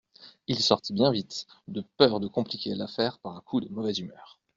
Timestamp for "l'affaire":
2.73-3.19